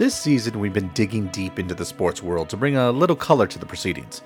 [0.00, 3.46] This season, we've been digging deep into the sports world to bring a little color
[3.46, 4.22] to the proceedings.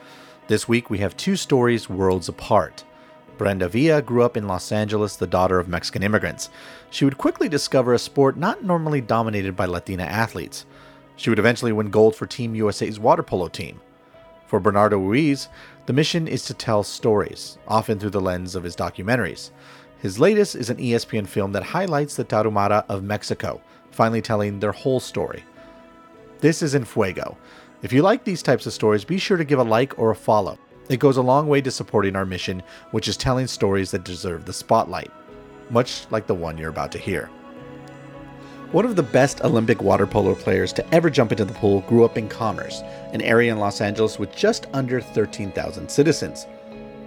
[0.47, 2.85] This week, we have two stories worlds apart.
[3.39, 6.49] Brenda Villa grew up in Los Angeles, the daughter of Mexican immigrants.
[6.91, 10.65] She would quickly discover a sport not normally dominated by Latina athletes.
[11.17, 13.81] She would eventually win gold for Team USA's water polo team.
[14.47, 15.49] For Bernardo Ruiz,
[15.87, 19.51] the mission is to tell stories, often through the lens of his documentaries.
[19.99, 23.61] His latest is an ESPN film that highlights the Tarahumara of Mexico,
[23.91, 25.43] finally telling their whole story.
[26.45, 27.39] This is En Fuego.
[27.81, 30.15] If you like these types of stories, be sure to give a like or a
[30.15, 30.59] follow.
[30.91, 34.45] It goes a long way to supporting our mission, which is telling stories that deserve
[34.45, 35.11] the spotlight,
[35.71, 37.31] much like the one you're about to hear.
[38.73, 42.05] One of the best Olympic water polo players to ever jump into the pool grew
[42.05, 42.83] up in Commerce,
[43.15, 46.47] an area in Los Angeles with just under 13,000 citizens.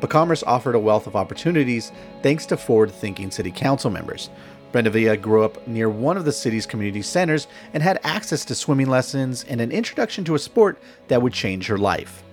[0.02, 1.92] But Commerce offered a wealth of opportunities
[2.24, 4.32] thanks to forward thinking city council members.
[4.72, 8.56] Brenda Villa grew up near one of the city's community centers and had access to
[8.56, 12.24] swimming lessons and an introduction to a sport that would change her life.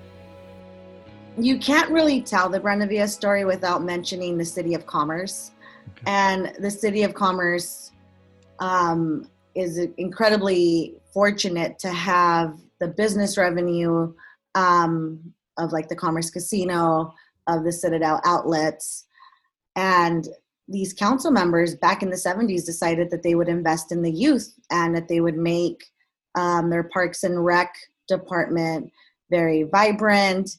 [1.38, 5.50] You can't really tell the Brenda Villa story without mentioning the City of Commerce.
[5.90, 6.02] Okay.
[6.06, 7.92] And the City of Commerce
[8.60, 14.12] um, is incredibly fortunate to have the business revenue
[14.54, 15.20] um,
[15.58, 17.12] of like the Commerce Casino,
[17.46, 19.06] of the Citadel outlets,
[19.76, 20.28] and
[20.68, 24.54] these council members back in the 70s decided that they would invest in the youth
[24.70, 25.84] and that they would make
[26.34, 27.74] um, their parks and rec
[28.08, 28.90] department
[29.30, 30.50] very vibrant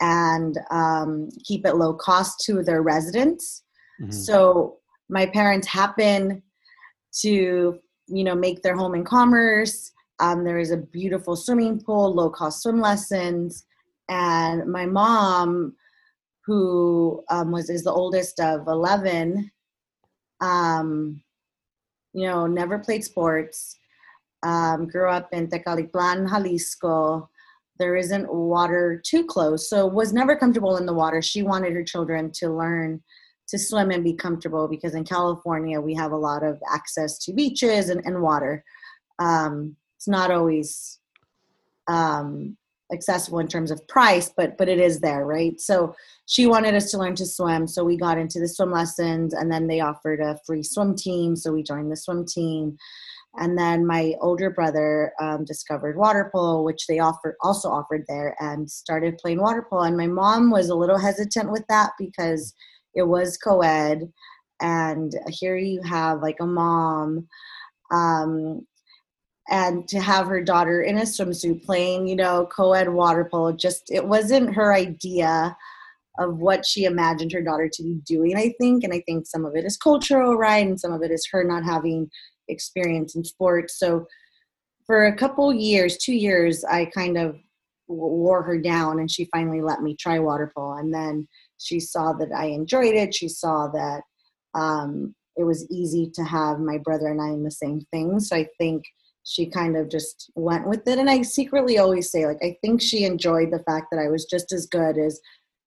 [0.00, 3.62] and um, keep it low cost to their residents.
[4.00, 4.10] Mm-hmm.
[4.10, 6.42] So my parents happen
[7.20, 7.78] to,
[8.08, 9.92] you know, make their home in commerce.
[10.20, 13.64] Um, there is a beautiful swimming pool, low cost swim lessons,
[14.08, 15.74] and my mom,
[16.44, 19.50] who um, was is the oldest of eleven,
[20.40, 21.22] um,
[22.12, 23.76] you know, never played sports,
[24.42, 27.28] um, grew up in Tecalitlan, Jalisco.
[27.78, 31.20] There isn't water too close, so was never comfortable in the water.
[31.20, 33.02] She wanted her children to learn
[33.48, 37.32] to swim and be comfortable because in California we have a lot of access to
[37.32, 38.64] beaches and, and water.
[39.18, 40.98] Um, it's not always
[41.88, 42.56] um,
[42.92, 45.60] accessible in terms of price, but but it is there, right?
[45.60, 45.94] So
[46.26, 49.50] she wanted us to learn to swim, so we got into the swim lessons, and
[49.50, 52.76] then they offered a free swim team, so we joined the swim team.
[53.36, 58.36] And then my older brother um, discovered water polo, which they offered also offered there,
[58.38, 59.82] and started playing water polo.
[59.82, 62.54] And my mom was a little hesitant with that because
[62.94, 64.12] it was co-ed,
[64.60, 67.26] and here you have like a mom
[67.90, 68.66] um,
[69.50, 73.90] and to have her daughter in a swimsuit playing, you know, co-ed water polo, just
[73.90, 75.56] it wasn't her idea
[76.18, 78.84] of what she imagined her daughter to be doing, I think.
[78.84, 80.66] And I think some of it is cultural, right?
[80.66, 82.08] And some of it is her not having
[82.48, 83.78] experience in sports.
[83.78, 84.06] So
[84.86, 87.36] for a couple years, two years, I kind of
[87.88, 90.78] wore her down and she finally let me try water polo.
[90.78, 91.28] And then
[91.58, 93.14] she saw that I enjoyed it.
[93.14, 94.02] She saw that
[94.54, 98.20] um, it was easy to have my brother and I in the same thing.
[98.20, 98.84] So I think
[99.24, 100.98] she kind of just went with it.
[100.98, 104.24] And i secretly always say like i think she enjoyed the fact that i was
[104.24, 105.20] just as good as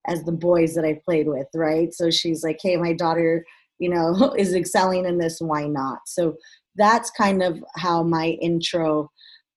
[0.07, 1.93] as the boys that i played with right?
[1.93, 3.45] So she's like hey my daughter
[3.79, 5.99] you know is excelling in this why not?
[6.05, 6.35] So
[6.75, 9.11] that's kind of how my intro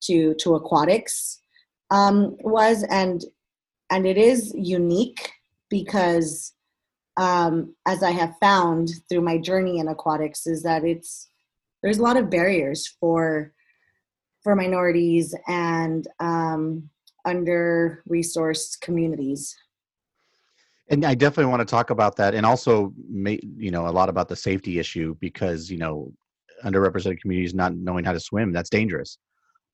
[0.05, 1.41] to to aquatics
[1.91, 2.85] um, was.
[2.85, 3.23] And
[3.91, 5.33] and it is unique
[5.69, 6.55] because
[7.17, 11.29] um, as i have found through my journey in aquatics is that it's
[11.83, 13.53] there's a lot of barriers for
[14.43, 16.89] for minorities and um,
[17.25, 19.57] under resourced communities.
[20.91, 24.29] And I definitely want to talk about that, and also, you know, a lot about
[24.29, 26.13] the safety issue because you know,
[26.65, 29.19] underrepresented communities not knowing how to swim that's dangerous.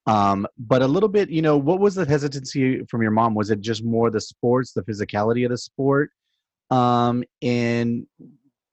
[0.06, 3.34] Um, but a little bit, you know, what was the hesitancy from your mom?
[3.34, 6.10] Was it just more the sports, the physicality of the sport,
[6.70, 8.06] um, and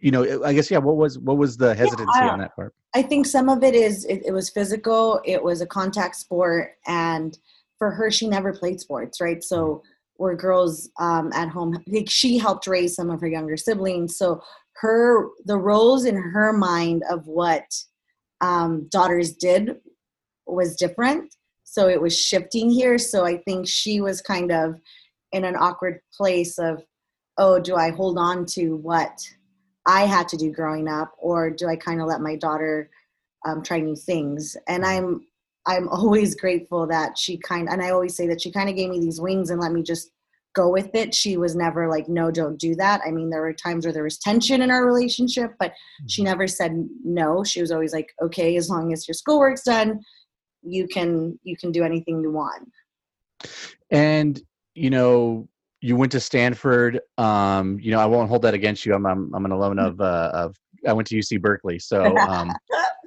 [0.03, 0.79] you know, I guess yeah.
[0.79, 2.73] What was what was the hesitancy yeah, on that part?
[2.93, 5.21] I think some of it is it, it, was physical.
[5.23, 7.37] It was a contact sport, and
[7.77, 9.41] for her, she never played sports, right?
[9.41, 9.81] So
[10.17, 11.81] we're girls um, at home.
[11.87, 14.41] Like she helped raise some of her younger siblings, so
[14.81, 17.63] her the roles in her mind of what
[18.41, 19.77] um, daughters did
[20.45, 21.33] was different.
[21.63, 22.97] So it was shifting here.
[22.97, 24.75] So I think she was kind of
[25.31, 26.83] in an awkward place of,
[27.37, 29.17] oh, do I hold on to what
[29.85, 32.89] I had to do growing up, or do I kind of let my daughter
[33.45, 34.55] um, try new things?
[34.67, 35.05] And mm-hmm.
[35.05, 35.27] I'm
[35.65, 38.89] I'm always grateful that she kind and I always say that she kind of gave
[38.89, 40.11] me these wings and let me just
[40.55, 41.15] go with it.
[41.15, 43.01] She was never like, no, don't do that.
[43.07, 45.73] I mean, there were times where there was tension in our relationship, but
[46.07, 46.29] she mm-hmm.
[46.29, 47.43] never said no.
[47.43, 49.99] She was always like, okay, as long as your schoolwork's done,
[50.61, 52.69] you can you can do anything you want
[53.91, 54.41] and
[54.75, 55.47] you know
[55.83, 58.93] you went to stanford um you know i won't hold that against you.
[58.93, 60.55] I'm i'm, I'm an alum of uh of
[60.87, 62.51] i went to uc berkeley so um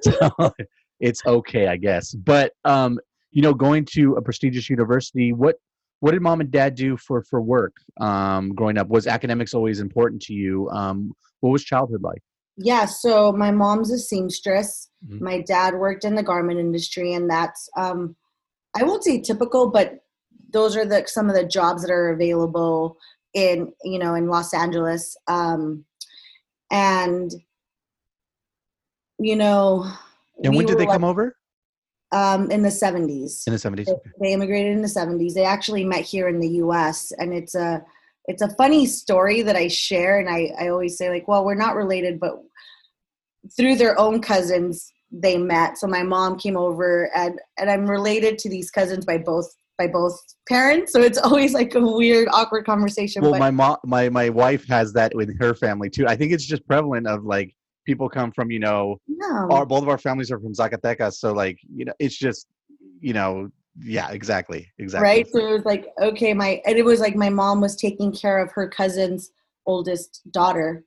[0.02, 0.30] so
[1.00, 2.14] it's okay i guess.
[2.14, 2.98] But um
[3.30, 5.56] you know going to a prestigious university what
[6.00, 8.88] what did mom and dad do for for work um growing up?
[8.88, 10.68] Was academics always important to you?
[10.70, 12.22] Um what was childhood like?
[12.56, 14.90] Yeah, so my mom's a seamstress.
[15.06, 15.24] Mm-hmm.
[15.24, 18.16] My dad worked in the garment industry, and that's um,
[18.74, 19.98] I won't say typical, but
[20.52, 22.98] those are the some of the jobs that are available
[23.34, 25.16] in you know in Los Angeles.
[25.26, 25.84] Um,
[26.70, 27.32] and
[29.18, 29.90] you know,
[30.42, 31.36] and when did they like, come over?
[32.12, 33.44] Um, in the seventies.
[33.46, 35.34] In the seventies, they, they immigrated in the seventies.
[35.34, 37.12] They actually met here in the U.S.
[37.18, 37.84] and it's a
[38.26, 41.54] it's a funny story that I share, and I, I always say like, well, we're
[41.54, 42.42] not related, but
[43.56, 45.78] through their own cousins they met.
[45.78, 49.86] So my mom came over, and and I'm related to these cousins by both by
[49.86, 50.18] both
[50.48, 50.92] parents.
[50.92, 53.22] So it's always like a weird, awkward conversation.
[53.22, 56.06] Well, but, my mom, my my wife has that with her family too.
[56.06, 59.48] I think it's just prevalent of like people come from you know, no.
[59.50, 62.46] our both of our families are from Zacatecas, so like you know, it's just
[63.00, 63.50] you know
[63.82, 67.28] yeah exactly exactly right so it was like okay my and it was like my
[67.28, 69.30] mom was taking care of her cousin's
[69.66, 70.84] oldest daughter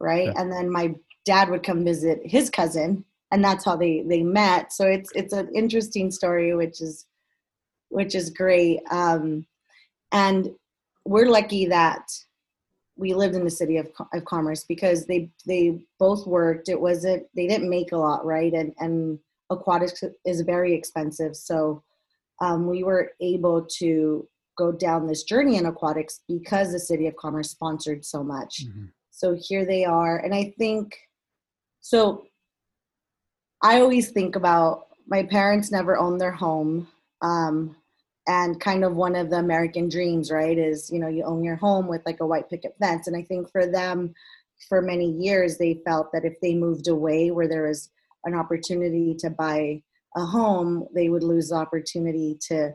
[0.00, 0.40] right yeah.
[0.40, 0.92] and then my
[1.24, 5.32] dad would come visit his cousin and that's how they they met so it's it's
[5.32, 7.06] an interesting story which is
[7.94, 8.80] which is great.
[8.90, 9.46] Um
[10.12, 10.50] and
[11.04, 12.06] we're lucky that
[12.96, 16.68] we lived in the city of, of commerce because they they both worked.
[16.68, 18.52] It wasn't they didn't make a lot right?
[18.52, 19.18] And and
[19.50, 21.36] aquatics is very expensive.
[21.36, 21.82] So
[22.40, 27.16] um, we were able to go down this journey in aquatics because the city of
[27.16, 28.64] commerce sponsored so much.
[28.64, 28.86] Mm-hmm.
[29.10, 30.18] so here they are.
[30.18, 30.96] And i think
[31.80, 32.24] so
[33.62, 36.88] i always think about my parents never owned their home.
[37.20, 37.76] Um,
[38.26, 41.56] and kind of one of the american dreams right is you know you own your
[41.56, 44.12] home with like a white picket fence and i think for them
[44.68, 47.90] for many years they felt that if they moved away where there was
[48.24, 49.82] an opportunity to buy
[50.16, 52.72] a home, they would lose the opportunity to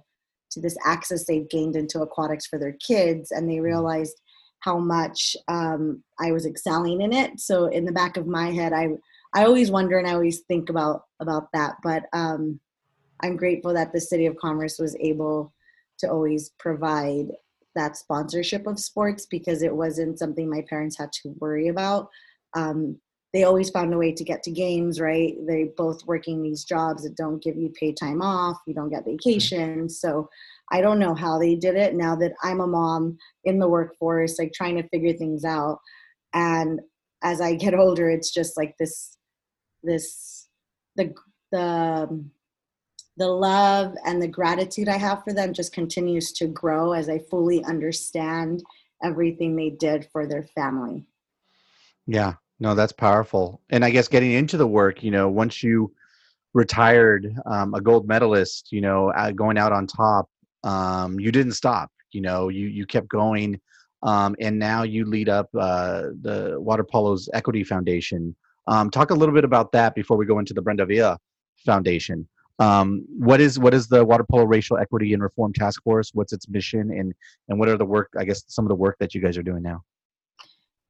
[0.51, 3.65] to this access they've gained into aquatics for their kids, and they mm-hmm.
[3.65, 4.19] realized
[4.61, 7.39] how much um, I was excelling in it.
[7.39, 8.89] So in the back of my head, I
[9.33, 11.75] I always wonder and I always think about about that.
[11.83, 12.59] But um,
[13.21, 15.53] I'm grateful that the City of Commerce was able
[15.99, 17.27] to always provide
[17.75, 22.09] that sponsorship of sports because it wasn't something my parents had to worry about.
[22.55, 22.99] Um,
[23.31, 25.35] they always found a way to get to games, right?
[25.47, 29.05] They both working these jobs that don't give you paid time off, you don't get
[29.05, 29.87] vacation.
[29.87, 30.27] So
[30.71, 34.39] I don't know how they did it now that I'm a mom in the workforce,
[34.39, 35.79] like trying to figure things out.
[36.33, 36.79] And
[37.23, 39.15] as I get older, it's just like this,
[39.83, 40.47] this,
[40.95, 41.13] the,
[41.51, 42.25] the,
[43.19, 47.19] the love and the gratitude I have for them just continues to grow as I
[47.19, 48.63] fully understand
[49.03, 51.05] everything they did for their family.
[52.07, 53.61] Yeah, no, that's powerful.
[53.69, 55.93] And I guess getting into the work, you know, once you
[56.53, 60.29] retired um, a gold medalist, you know, going out on top,
[60.63, 61.91] um, you didn't stop.
[62.11, 63.59] You know, you you kept going,
[64.01, 68.35] um, and now you lead up uh, the Water Polo's Equity Foundation.
[68.65, 71.19] Um, talk a little bit about that before we go into the Brenda Villa
[71.65, 72.27] Foundation.
[72.59, 76.11] Um, what is what is the Water Polo Racial Equity and Reform Task Force?
[76.13, 77.13] What's its mission, and
[77.47, 78.09] and what are the work?
[78.17, 79.81] I guess some of the work that you guys are doing now.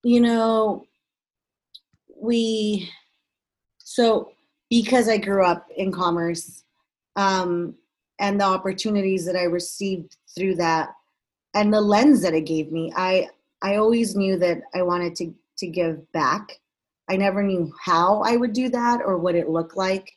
[0.04, 0.86] You know,
[2.20, 2.90] we
[3.78, 4.32] so
[4.70, 6.64] because I grew up in commerce
[7.16, 7.76] um,
[8.20, 10.90] and the opportunities that I received through that
[11.54, 13.30] and the lens that it gave me, I
[13.62, 16.60] I always knew that I wanted to to give back.
[17.10, 20.12] I never knew how I would do that or what it looked like.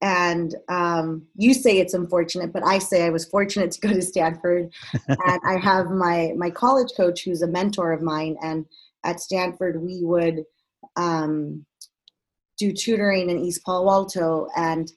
[0.00, 4.02] And um, you say it's unfortunate, but I say I was fortunate to go to
[4.02, 4.72] Stanford,
[5.08, 8.36] and I have my my college coach who's a mentor of mine.
[8.42, 8.64] And
[9.04, 10.44] at Stanford, we would
[10.96, 11.64] um,
[12.58, 14.90] do tutoring in East Palo Alto, and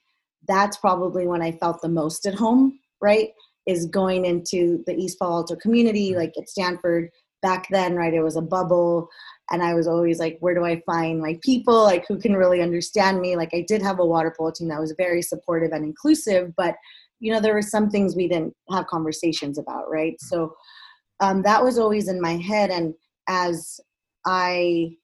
[0.48, 2.80] that's probably when I felt the most at home.
[3.02, 3.30] Right,
[3.66, 7.10] is going into the East Palo Alto community, like at Stanford.
[7.42, 9.10] Back then, right, it was a bubble,
[9.52, 11.84] and I was always like, where do I find my people?
[11.84, 13.36] Like, who can really understand me?
[13.36, 16.76] Like, I did have a water polo team that was very supportive and inclusive, but
[17.20, 20.20] you know, there were some things we didn't have conversations about, right?
[20.20, 20.56] So
[21.20, 22.96] um, that was always in my head, and
[23.28, 23.80] as
[24.26, 24.96] I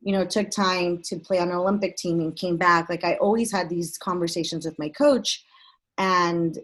[0.00, 3.14] you know took time to play on an olympic team and came back like i
[3.14, 5.44] always had these conversations with my coach
[5.98, 6.58] and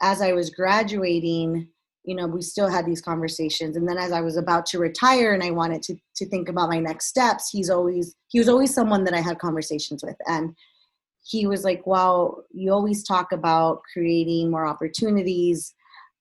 [0.00, 1.68] as i was graduating
[2.04, 5.34] you know we still had these conversations and then as i was about to retire
[5.34, 8.72] and i wanted to to think about my next steps he's always he was always
[8.72, 10.54] someone that i had conversations with and
[11.28, 15.74] he was like, "Well, you always talk about creating more opportunities,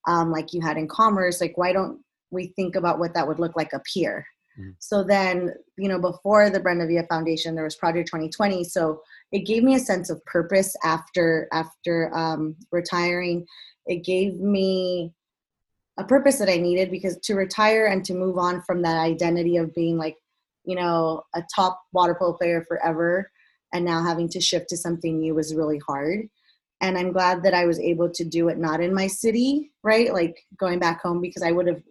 [0.08, 1.40] um, like you had in commerce.
[1.40, 4.26] Like, why don't we think about what that would look like up here?"
[4.60, 4.72] Mm-hmm.
[4.80, 8.66] So then, you know, before the Brenda Villa Foundation, there was Project 2020.
[8.66, 13.46] So it gave me a sense of purpose after after um, retiring.
[13.86, 15.14] It gave me
[15.98, 19.58] a purpose that I needed because to retire and to move on from that identity
[19.58, 20.16] of being like,
[20.64, 23.30] you know, a top water polo player forever
[23.74, 26.28] and now having to shift to something new was really hard.
[26.82, 30.14] And I'm glad that I was able to do it not in my city, right?
[30.14, 31.82] Like going back home because I would have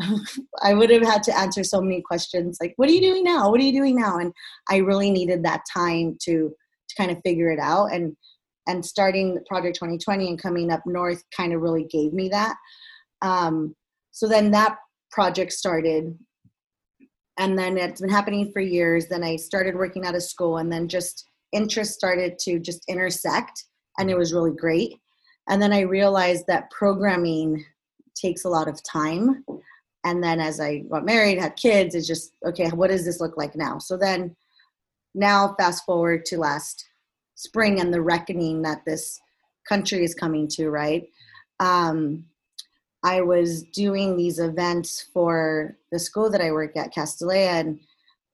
[0.62, 3.50] I would have had to answer so many questions like what are you doing now?
[3.50, 4.18] What are you doing now?
[4.18, 4.32] And
[4.68, 6.50] I really needed that time to
[6.88, 8.16] to kind of figure it out and
[8.66, 12.56] and starting project 2020 and coming up north kind of really gave me that
[13.22, 13.74] um,
[14.10, 14.76] so then that
[15.10, 16.18] project started.
[17.38, 19.06] And then it's been happening for years.
[19.06, 23.64] Then i started working out of school and then just interest started to just intersect
[23.98, 24.94] and it was really great.
[25.48, 27.64] And then i realized that programming
[28.14, 29.44] takes a lot of time.
[30.04, 33.36] And then as i got married had kids it's just okay what does this look
[33.36, 33.78] like now?
[33.78, 34.36] So then
[35.14, 36.84] now fast forward to last
[37.34, 39.18] spring and the reckoning that this
[39.68, 41.04] country is coming to right?
[41.58, 42.24] Um,
[43.02, 47.80] I was doing these events for the school that I work at, Castilleja, and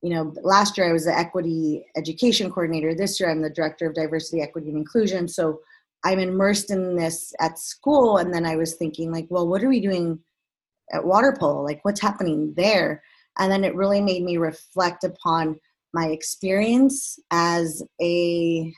[0.03, 2.95] you know, last year I was the equity education coordinator.
[2.95, 5.27] This year I'm the director of diversity, equity, and inclusion.
[5.27, 5.61] So
[6.05, 9.69] I'm immersed in this at school, and then I was thinking like, well, what are
[9.69, 10.21] we doing
[10.93, 11.63] at water polo?
[11.63, 13.03] Like, what's happening there?
[13.39, 15.59] And then it really made me reflect upon
[15.93, 18.73] my experience as a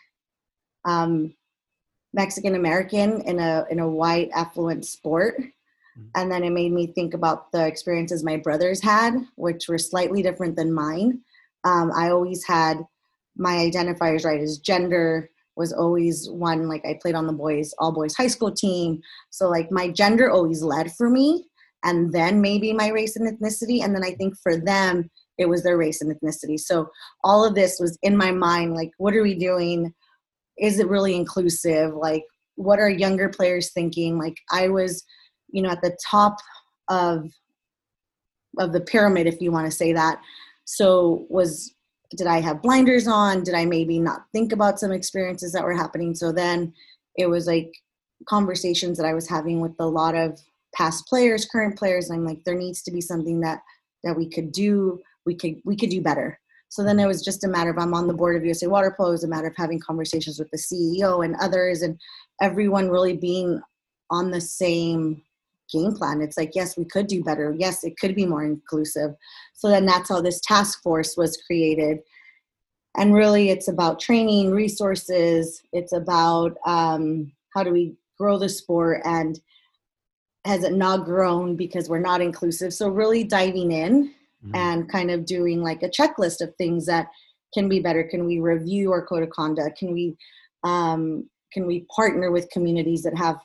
[0.84, 1.34] um,
[2.14, 5.36] Mexican American in a in a white affluent sport.
[6.14, 10.22] And then it made me think about the experiences my brothers had, which were slightly
[10.22, 11.20] different than mine.
[11.64, 12.78] Um, I always had
[13.36, 17.92] my identifiers right as gender was always one like I played on the boys all
[17.92, 19.00] boys high school team.
[19.30, 21.44] So like my gender always led for me
[21.84, 25.62] and then maybe my race and ethnicity and then I think for them it was
[25.62, 26.58] their race and ethnicity.
[26.58, 26.88] So
[27.24, 29.92] all of this was in my mind like what are we doing?
[30.58, 31.92] Is it really inclusive?
[31.92, 32.24] Like
[32.54, 34.18] what are younger players thinking?
[34.18, 35.04] Like I was
[35.50, 36.38] you know at the top
[36.88, 37.30] of
[38.58, 40.20] of the pyramid if you want to say that.
[40.64, 41.74] So was
[42.16, 43.42] did i have blinders on?
[43.42, 46.14] Did i maybe not think about some experiences that were happening?
[46.14, 46.72] So then
[47.16, 47.72] it was like
[48.26, 50.40] conversations that i was having with a lot of
[50.74, 53.60] past players current players and i'm like there needs to be something that
[54.02, 56.40] that we could do we could we could do better.
[56.70, 58.94] So then it was just a matter of i'm on the board of usa water
[58.96, 61.98] polo it was a matter of having conversations with the ceo and others and
[62.42, 63.60] everyone really being
[64.10, 65.22] on the same
[65.72, 66.20] game plan.
[66.20, 67.54] It's like, yes, we could do better.
[67.58, 69.14] Yes, it could be more inclusive.
[69.54, 72.00] So then that's how this task force was created.
[72.96, 75.62] And really, it's about training, resources.
[75.72, 79.38] It's about um, how do we grow the sport and
[80.44, 82.72] has it not grown because we're not inclusive?
[82.72, 84.54] So, really diving in mm-hmm.
[84.54, 87.08] and kind of doing like a checklist of things that
[87.54, 88.02] can be better.
[88.02, 89.78] Can we review our code of conduct?
[89.78, 90.16] Can we
[90.64, 93.36] um, can we partner with communities that have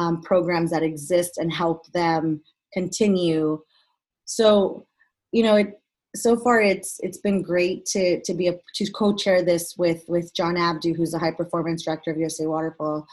[0.00, 2.40] um, programs that exist and help them
[2.72, 3.60] continue.
[4.24, 4.86] So,
[5.30, 5.78] you know, it,
[6.16, 10.34] so far it's it's been great to to be a to co-chair this with with
[10.34, 13.06] John Abdu, who's the high performance director of USA Water Polo,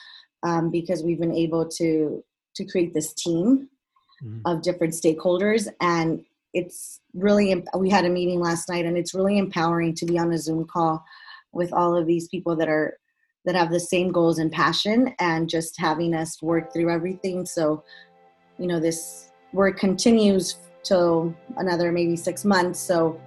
[0.43, 2.23] um, because we've been able to
[2.55, 3.67] to create this team
[4.23, 4.39] mm-hmm.
[4.45, 9.37] of different stakeholders, and it's really we had a meeting last night, and it's really
[9.37, 11.03] empowering to be on a Zoom call
[11.51, 12.97] with all of these people that are
[13.47, 17.45] that have the same goals and passion and just having us work through everything.
[17.45, 17.81] So
[18.59, 22.77] you know this work continues till another maybe six months.
[22.77, 23.19] So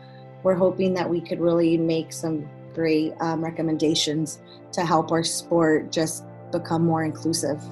[0.42, 4.40] we're hoping that we could really make some great um, recommendations
[4.72, 7.62] to help our sport just become more inclusive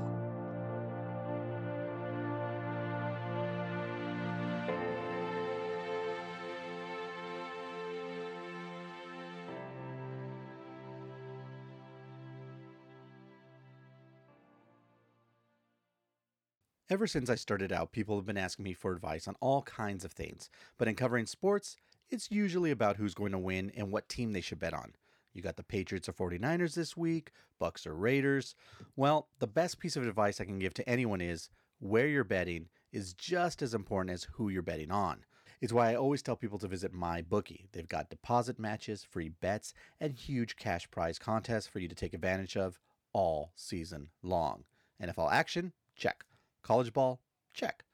[16.90, 20.06] Ever since I started out, people have been asking me for advice on all kinds
[20.06, 20.48] of things.
[20.78, 21.76] But in covering sports,
[22.08, 24.94] it's usually about who's going to win and what team they should bet on.
[25.34, 28.54] You got the Patriots or 49ers this week, Bucks or Raiders.
[28.96, 32.70] Well, the best piece of advice I can give to anyone is where you're betting
[32.90, 35.26] is just as important as who you're betting on.
[35.60, 37.66] It's why I always tell people to visit MyBookie.
[37.72, 42.14] They've got deposit matches, free bets, and huge cash prize contests for you to take
[42.14, 42.78] advantage of
[43.12, 44.64] all season long.
[45.02, 45.74] NFL action?
[45.94, 46.24] Check.
[46.62, 47.20] College ball?
[47.52, 47.84] Check.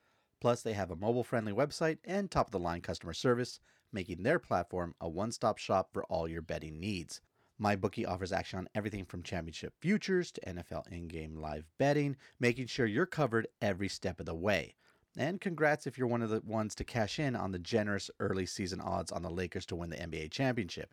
[0.41, 3.61] Plus, they have a mobile friendly website and top of the line customer service,
[3.93, 7.21] making their platform a one stop shop for all your betting needs.
[7.61, 12.67] MyBookie offers action on everything from championship futures to NFL in game live betting, making
[12.67, 14.75] sure you're covered every step of the way.
[15.17, 18.47] And congrats if you're one of the ones to cash in on the generous early
[18.47, 20.93] season odds on the Lakers to win the NBA championship.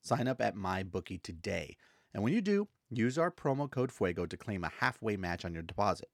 [0.00, 1.76] Sign up at MyBookie today.
[2.12, 5.54] And when you do, use our promo code FUEGO to claim a halfway match on
[5.54, 6.08] your deposit.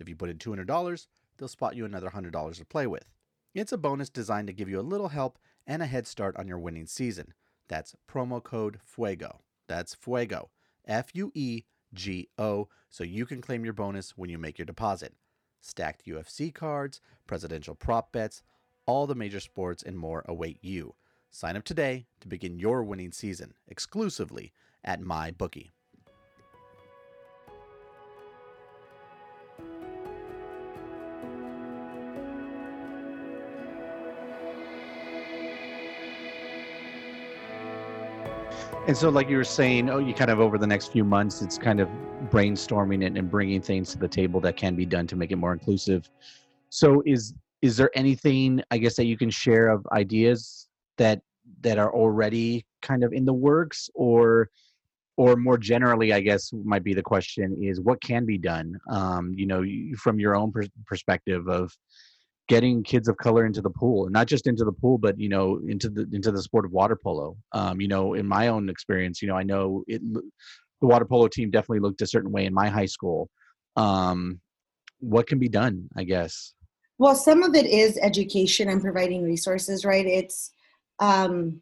[0.00, 3.04] If you put in $200, they'll spot you another $100 to play with.
[3.54, 6.48] It's a bonus designed to give you a little help and a head start on
[6.48, 7.34] your winning season.
[7.68, 9.38] That's promo code FUEGO.
[9.68, 10.48] That's FUEGO,
[10.86, 11.62] F U E
[11.94, 15.14] G O, so you can claim your bonus when you make your deposit.
[15.60, 18.42] Stacked UFC cards, presidential prop bets,
[18.86, 20.94] all the major sports and more await you.
[21.30, 24.52] Sign up today to begin your winning season exclusively
[24.82, 25.70] at MyBookie.
[38.90, 41.42] And so, like you were saying, oh, you kind of over the next few months,
[41.42, 41.88] it's kind of
[42.28, 45.36] brainstorming and, and bringing things to the table that can be done to make it
[45.36, 46.10] more inclusive.
[46.70, 47.32] So, is
[47.62, 50.66] is there anything I guess that you can share of ideas
[50.98, 51.22] that
[51.60, 54.50] that are already kind of in the works, or
[55.16, 58.76] or more generally, I guess might be the question is what can be done?
[58.90, 59.62] Um, you know,
[59.98, 61.72] from your own pers- perspective of
[62.48, 65.28] getting kids of color into the pool and not just into the pool but you
[65.28, 67.36] know into the into the sport of water polo.
[67.52, 71.28] Um, you know in my own experience you know i know it the water polo
[71.28, 73.28] team definitely looked a certain way in my high school.
[73.76, 74.40] Um,
[74.98, 76.54] what can be done i guess?
[76.98, 80.06] Well some of it is education and providing resources right?
[80.06, 80.50] It's
[80.98, 81.60] um,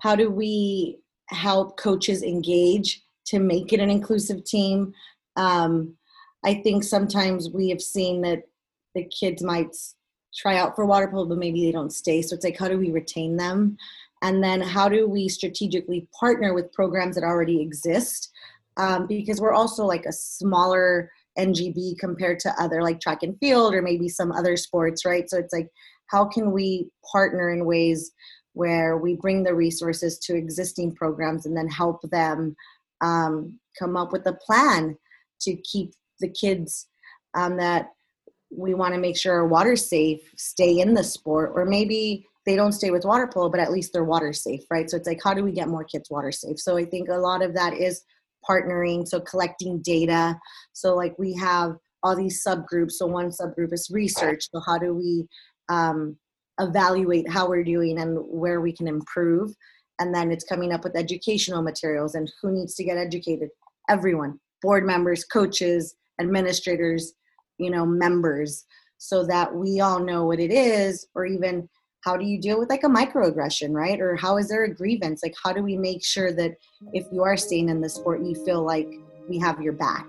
[0.00, 0.98] how do we
[1.28, 4.94] help coaches engage to make it an inclusive team?
[5.36, 5.94] Um,
[6.44, 8.44] i think sometimes we have seen that
[8.96, 9.76] the kids might
[10.34, 12.22] try out for water polo, but maybe they don't stay.
[12.22, 13.76] So it's like, how do we retain them?
[14.22, 18.30] And then how do we strategically partner with programs that already exist?
[18.78, 23.74] Um, because we're also like a smaller NGB compared to other like track and field
[23.74, 25.28] or maybe some other sports, right?
[25.28, 25.68] So it's like,
[26.08, 28.12] how can we partner in ways
[28.54, 32.56] where we bring the resources to existing programs and then help them
[33.02, 34.96] um, come up with a plan
[35.42, 36.86] to keep the kids
[37.34, 37.90] um, that
[38.56, 42.56] we want to make sure our water safe stay in the sport or maybe they
[42.56, 44.90] don't stay with water polo but at least they're water safe right?
[44.90, 46.58] So it's like how do we get more kids water safe?
[46.58, 48.02] So i think a lot of that is
[48.48, 50.38] partnering so collecting data.
[50.72, 52.92] So like we have all these subgroups.
[52.92, 54.48] So one subgroup is research.
[54.52, 55.26] So how do we
[55.68, 56.16] um,
[56.60, 59.52] evaluate how we're doing and where we can improve?
[59.98, 63.48] And then it's coming up with educational materials and who needs to get educated?
[63.88, 67.12] Everyone board members coaches administrators
[67.58, 68.64] you know members
[68.98, 71.68] so that we all know what it is or even
[72.00, 74.00] how do you deal with like a microaggression right?
[74.00, 75.22] Or how is there a grievance?
[75.22, 76.56] Like how do we make sure that
[76.92, 78.88] if you are staying in the sport you feel like
[79.28, 80.06] we have your back?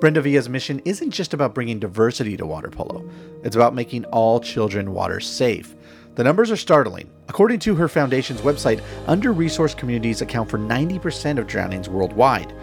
[0.00, 3.08] Brenda Villa's mission isn't just about bringing diversity to water polo,
[3.42, 5.74] it's about making all children water safe.
[6.14, 7.10] The numbers are startling.
[7.28, 12.54] According to her foundation's website, under resourced communities account for 90% of drownings worldwide.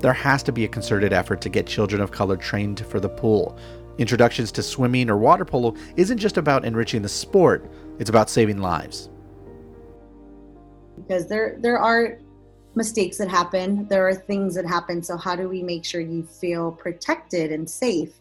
[0.00, 3.08] There has to be a concerted effort to get children of color trained for the
[3.08, 3.56] pool.
[3.98, 8.58] Introductions to swimming or water polo isn't just about enriching the sport, it's about saving
[8.58, 9.08] lives.
[10.96, 12.18] Because there there are
[12.74, 16.24] mistakes that happen, there are things that happen, so how do we make sure you
[16.24, 18.12] feel protected and safe?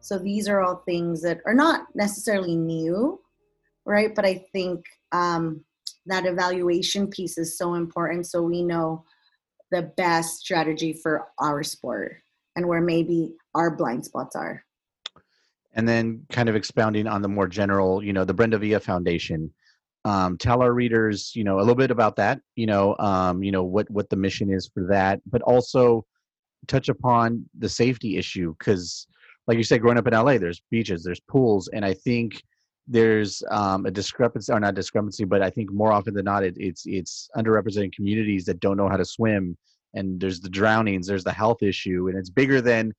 [0.00, 3.18] So these are all things that are not necessarily new,
[3.86, 4.14] right?
[4.14, 5.64] But I think um,
[6.06, 9.04] that evaluation piece is so important so we know
[9.70, 12.16] the best strategy for our sport
[12.56, 14.62] and where maybe our blind spots are.
[15.72, 19.52] And then kind of expounding on the more general, you know, the Brenda Villa Foundation.
[20.04, 23.50] Um, tell our readers, you know, a little bit about that, you know, um, you
[23.50, 26.04] know, what, what the mission is for that, but also
[26.68, 28.54] touch upon the safety issue.
[28.60, 29.06] Cause
[29.46, 31.68] like you said, growing up in LA, there's beaches, there's pools.
[31.72, 32.42] And I think
[32.86, 36.54] there's um, a discrepancy or not discrepancy but i think more often than not it,
[36.58, 39.56] it's it's underrepresented communities that don't know how to swim
[39.94, 42.92] and there's the drownings there's the health issue and it's bigger than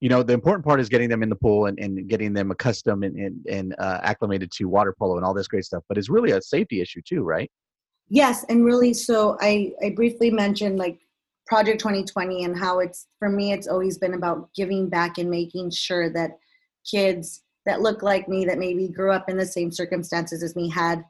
[0.00, 2.52] you know the important part is getting them in the pool and, and getting them
[2.52, 5.98] accustomed and, and, and uh, acclimated to water polo and all this great stuff but
[5.98, 7.50] it's really a safety issue too right?
[8.10, 11.00] Yes and really so i i briefly mentioned like
[11.46, 15.70] project 2020 and how it's for me it's always been about giving back and making
[15.70, 16.38] sure that
[16.88, 20.68] kids that look like me that maybe grew up in the same circumstances as me
[20.70, 21.04] had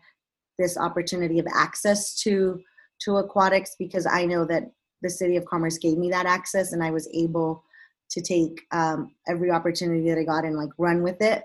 [0.58, 2.60] this opportunity of access to
[3.00, 4.64] to aquatics because I know that
[5.02, 7.62] the city of Commerce gave me that access and I was able
[8.10, 11.44] to take um, every opportunity that I got and like run with it.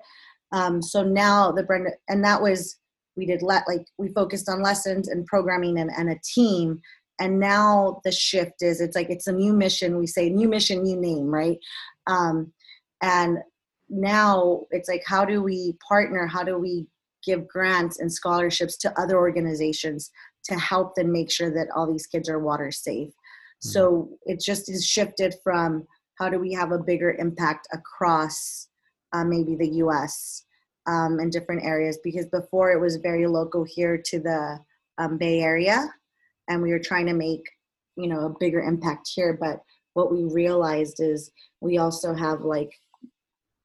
[0.52, 2.78] Um, so now the Brenda, and that was
[3.16, 6.82] we did let like we focused on lessons and programming and, and a team.
[7.20, 10.00] And now the shift is it's like it's a new mission.
[10.00, 11.60] We say new mission, new name, right?
[12.08, 12.52] Um,
[13.04, 13.40] and
[13.90, 16.28] now it's like how do we partner?
[16.28, 16.88] How do we
[17.26, 20.12] give grants and scholarships to other organizations
[20.46, 23.10] to help them make sure that all these kids are water safe?
[23.10, 23.70] Mm-hmm.
[23.70, 25.88] So it just is shifted from
[26.20, 28.68] how do we have a bigger impact across
[29.14, 30.46] uh, maybe the US
[30.88, 34.60] um, and different areas because before it was very local here to the
[34.98, 35.90] um, Bay Area
[36.50, 37.42] and we were trying to make
[37.96, 39.62] you know a bigger impact here but
[39.94, 42.72] what we realized is we also have like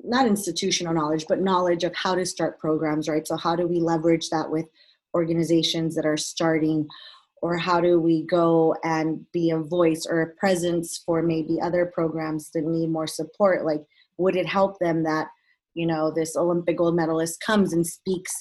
[0.02, 3.26] not institutional knowledge but knowledge of how to start programs right?
[3.26, 4.66] So how do we leverage that with
[5.14, 6.86] organizations that are starting?
[7.40, 11.86] Or how do we go and be a voice or a presence for maybe other
[11.86, 13.64] programs that need more support?
[13.64, 13.82] Like
[14.16, 15.28] would it help them that
[15.74, 18.32] you know this olympic gold medalist comes and speaks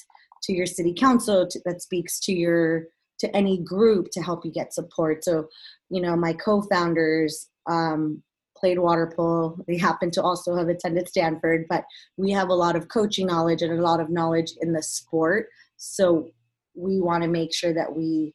[0.42, 2.86] to your city council to, that speaks to your
[3.20, 5.24] to any group to help you get support?
[5.24, 5.48] So
[5.90, 8.22] you know my co-founders um,
[8.58, 9.56] played water polo.
[9.66, 11.84] They happen to also have attended stanford but
[12.16, 15.48] we have a lot of coaching knowledge and a lot of knowledge in the sport.
[15.76, 16.30] So
[16.74, 18.34] we want to make sure that we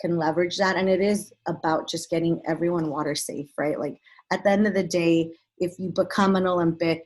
[0.00, 3.78] can leverage that and it is about just getting everyone water safe right?
[3.78, 3.98] Like
[4.32, 7.04] at the end of the day if you become an olympic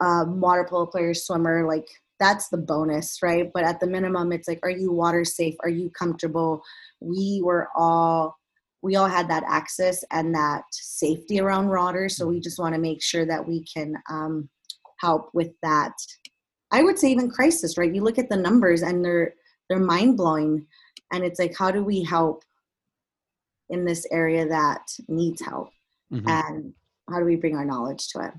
[0.00, 1.88] um, water polo player swimmer like
[2.20, 3.50] that's the bonus right?
[3.52, 5.54] But at the minimum it's like are you water safe?
[5.62, 6.62] Are you comfortable?
[7.00, 8.36] We were all
[8.82, 12.80] we all had that access and that safety around water so we just want to
[12.80, 14.48] make sure that we can um,
[15.00, 15.92] help with that.
[16.70, 17.94] I would say even crisis right?
[17.94, 19.34] You look at the numbers and they're
[19.68, 20.66] they're mind-blowing
[21.12, 22.42] and it's like how do we help
[23.70, 25.70] in this area that needs help?
[26.12, 26.28] Mm-hmm.
[26.28, 26.74] and
[27.08, 28.34] how do we bring our knowledge to it?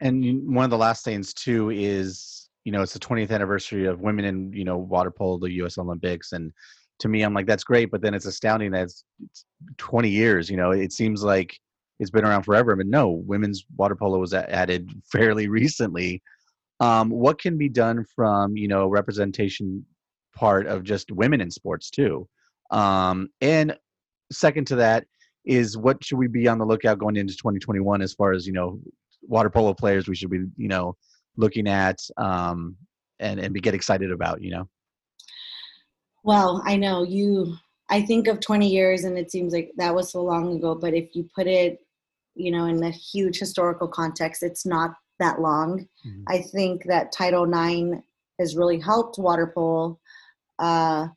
[0.00, 4.00] And one of the last things too is you know it's the 20th anniversary of
[4.00, 6.52] women in you know water polo the us olympics and
[6.98, 9.44] to me i'm like that's great but then it's astounding that it's, it's
[9.78, 11.58] 20 years you know it seems like
[11.98, 16.22] it's been around forever but no women's water polo was added fairly recently
[16.80, 19.84] um, what can be done from you know representation
[20.34, 22.28] part of just women in sports too.
[22.70, 23.76] Um, and
[24.30, 25.04] second to that
[25.44, 28.52] is what should we be on the lookout going into 2021 as far as you
[28.52, 28.78] know
[29.22, 30.94] water polo players we should be you know
[31.36, 32.76] looking at um,
[33.18, 34.68] and and be get excited about you know.
[36.28, 37.56] Well, I know you.
[37.88, 40.74] I think of 20 years, and it seems like that was so long ago.
[40.74, 41.80] But if you put it,
[42.34, 45.88] you know, in a huge historical context, it's not that long.
[46.06, 46.24] Mm-hmm.
[46.26, 48.02] I think that Title IX
[48.38, 49.98] has really helped water polo
[50.58, 51.08] uh,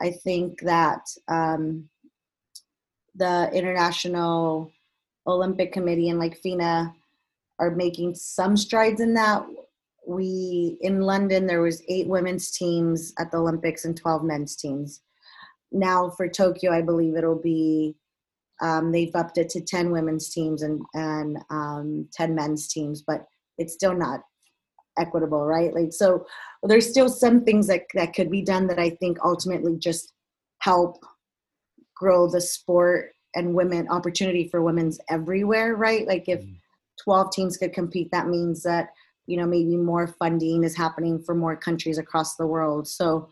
[0.00, 1.88] I think that um,
[3.14, 4.72] the International
[5.26, 6.94] Olympic Committee and like FINA
[7.58, 9.44] are making some strides in that.
[10.06, 15.02] We in London there was eight women's teams at the Olympics and 12 men's teams.
[15.72, 17.96] Now for Tokyo, I believe it'll be
[18.62, 23.26] um, they've upped it to 10 women's teams and and um, 10 men's teams, but
[23.58, 24.20] it's still not
[24.98, 25.74] equitable, right?
[25.74, 26.26] Like so
[26.62, 30.12] there's still some things that that could be done that I think ultimately just
[30.60, 30.98] help
[31.94, 36.06] grow the sport and women opportunity for women's everywhere, right?
[36.06, 36.54] Like if mm-hmm.
[37.04, 38.88] 12 teams could compete, that means that
[39.26, 42.88] you know maybe more funding is happening for more countries across the world.
[42.88, 43.28] So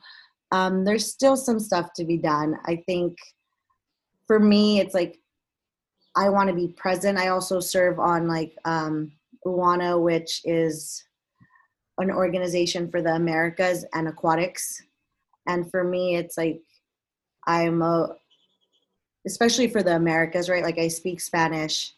[0.52, 2.56] um, there's still some stuff to be done.
[2.66, 3.16] I think
[4.26, 5.18] for me, it's like
[6.16, 7.18] I want to be present.
[7.18, 9.12] I also serve on like um,
[9.44, 11.04] UANA, which is
[11.98, 14.82] an organization for the Americas and aquatics.
[15.46, 16.60] And for me, it's like
[17.46, 18.14] I'm a,
[19.26, 20.62] especially for the Americas, right?
[20.62, 21.92] Like I speak Spanish,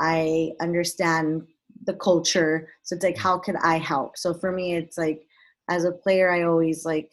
[0.00, 1.46] I understand
[1.84, 2.68] the culture.
[2.82, 3.20] So it's like, mm.
[3.20, 4.16] how can I help?
[4.16, 5.26] So for me, it's like,
[5.68, 7.12] as a player, I always like,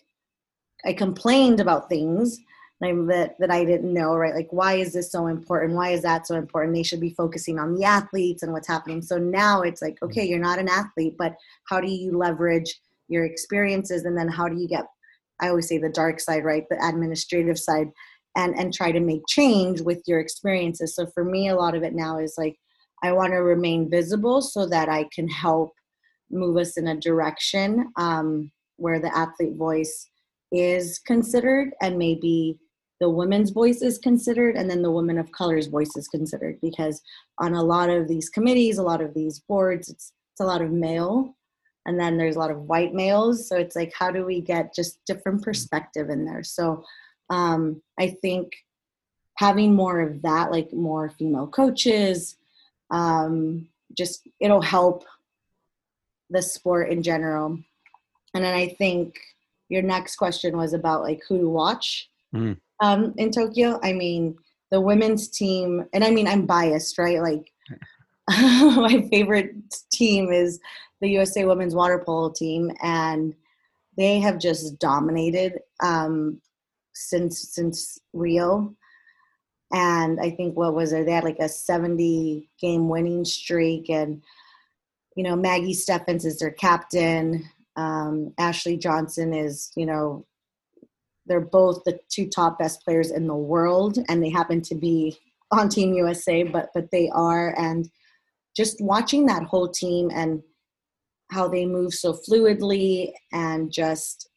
[0.86, 2.40] I complained about things
[2.82, 4.36] that, that I didn't know, right?
[4.36, 5.74] Like, why is this so important?
[5.74, 6.76] Why is that so important?
[6.76, 9.02] They should be focusing on the athletes and what's happening.
[9.02, 10.08] So now it's like, mm.
[10.08, 11.36] okay, you're not an athlete, but
[11.68, 14.06] how do you leverage your experiences?
[14.06, 14.86] And then how do you get,
[15.40, 16.64] I always say the dark side, right?
[16.70, 17.88] The administrative side
[18.36, 20.96] and, and try to make change with your experiences.
[20.96, 22.58] So for me, a lot of it now is like,
[23.06, 25.74] I want to remain visible so that I can help
[26.32, 30.10] move us in a direction um, where the athlete voice
[30.52, 32.60] is considered and maybe
[33.00, 36.60] the women's voice is considered and then the women of color's voice is considered.
[36.62, 37.02] Because
[37.40, 40.62] on a lot of these committees a lot of these boards it's, it's a lot
[40.62, 41.36] of male
[41.86, 43.48] and then there's a lot of white males.
[43.48, 46.44] So it's like how do we get just different perspective in there?
[46.44, 46.84] So
[47.30, 48.52] um, i think
[49.38, 52.38] having more of that like more female coaches
[52.92, 53.68] um,
[53.98, 55.04] just it'll help
[56.30, 57.60] the sport in general.
[58.34, 59.16] And then I think
[59.70, 62.58] your next question was about like who to watch mm.
[62.82, 63.80] um, in Tokyo.
[63.84, 64.38] I mean,
[64.72, 67.22] the women's team, and I mean, I'm biased, right?
[67.22, 67.52] Like,
[68.30, 69.54] my favorite
[69.92, 70.60] team is
[71.02, 73.34] the USA Women's Water Polo team, and
[73.98, 76.42] they have just dominated um,
[76.94, 78.76] since since Rio.
[79.76, 81.06] And I think what was it?
[81.06, 84.24] They had like a 70 game winning streak, and
[85.18, 87.44] you know Maggie Steffens is their captain.
[87.76, 90.26] Um, Ashley Johnson is, you know,
[91.26, 95.18] they're both the two top best players in the world, and they happen to be
[95.52, 97.54] on Team USA, but but they are.
[97.60, 97.90] And
[98.56, 100.42] just watching that whole team and
[101.32, 104.30] how they move so fluidly and just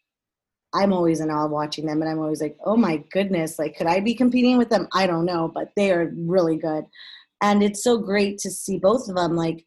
[0.74, 3.86] I'm always in awe watching them and I'm always like, oh my goodness, like could
[3.86, 4.88] I be competing with them?
[4.92, 6.84] I don't know, but they are really good.
[7.40, 9.34] And it's so great to see both of them.
[9.34, 9.64] Like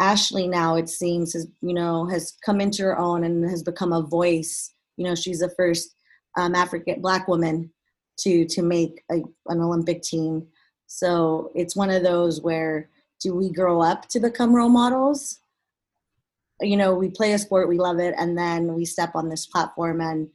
[0.00, 3.92] Ashley now it seems has you know has come into her own and has become
[3.92, 4.72] a voice.
[4.96, 5.94] You know, she's the first
[6.38, 7.70] um, African black woman
[8.20, 9.16] to to make a,
[9.48, 10.46] an Olympic team.
[10.86, 12.88] So it's one of those where
[13.20, 15.38] do we grow up to become role models?
[16.60, 19.46] You know, we play a sport, we love it, and then we step on this
[19.46, 20.28] platform, and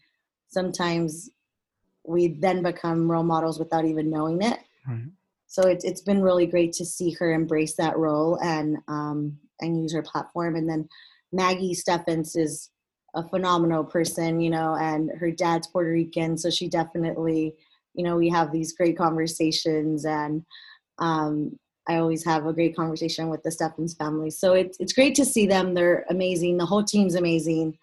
[0.48, 1.30] sometimes
[2.04, 4.60] we then become role models without even knowing it.
[4.88, 5.06] Right.
[5.48, 9.82] So it's it's been really great to see her embrace that role and um, and
[9.82, 10.56] use her platform.
[10.56, 10.90] And then
[11.32, 12.70] Maggie Steffens is
[13.16, 17.56] a phenomenal person, you know, and her dad's Puerto Rican, so she definitely,
[17.94, 20.44] you know, we have these great conversations, and
[21.00, 21.58] um,
[21.88, 24.30] I always have a great conversation with the Steffens family.
[24.30, 25.74] So it's it's great to see them.
[25.74, 26.58] They're amazing.
[26.58, 27.78] The whole team's amazing.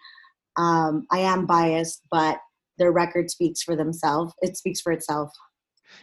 [0.57, 2.39] Um, I am biased, but
[2.79, 4.35] their record speaks for themselves.
[4.43, 5.31] It speaks for itself.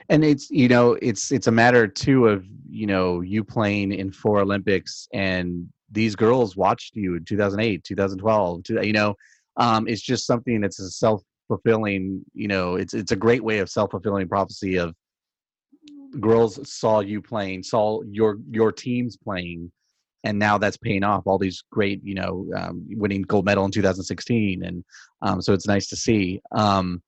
[0.08, 4.12] And it's you know it's it's a matter too of you know you playing in
[4.12, 9.16] four Olympics and these girls watched you in 2008 2012 you know
[9.58, 13.70] um, it's just something that's a self-fulfilling you know it's it's a great way of
[13.70, 14.94] self-fulfilling prophecy of
[16.20, 19.72] girls saw you playing saw your your teams playing
[20.24, 21.24] and now that's paying off.
[21.26, 24.84] All these great you know um, winning gold medal in 2016 and
[25.22, 26.42] um, so it's nice to see.
[26.52, 27.02] Um,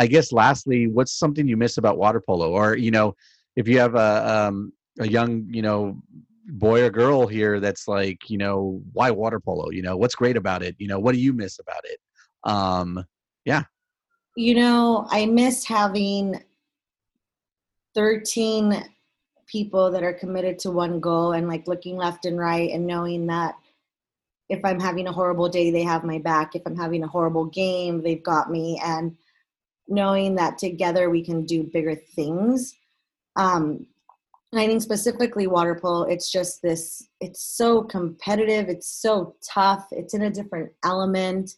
[0.00, 2.50] i guess lastly what's something you miss about water polo?
[2.50, 3.14] Or you know
[3.56, 6.00] if you have a um, a young you know
[6.46, 9.70] boy or girl here that's like you know why water polo?
[9.70, 10.74] You know what's great about it?
[10.78, 12.00] You know what do you miss about it?
[12.44, 13.04] Um
[13.44, 13.62] yeah.
[14.36, 16.42] You know i miss having
[17.94, 18.84] 13
[19.46, 23.26] people that are committed to one goal and like looking left and right and knowing
[23.26, 23.54] that
[24.48, 26.54] if i'm having a horrible day they have my back.
[26.54, 28.80] If i'm having a horrible game they've got me.
[28.84, 29.16] And
[29.88, 32.74] knowing that together we can do bigger things.
[33.36, 33.86] Um,
[34.52, 39.88] and I think specifically water polo, it's just this, it's so competitive, it's so tough,
[39.90, 41.56] it's in a different element.